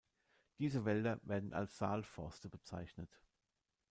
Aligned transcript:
Diese 0.57 0.83
Wälder 0.83 1.19
werden 1.27 1.53
als 1.53 1.77
Saalforste 1.77 2.49
bezeichnet. 2.49 3.19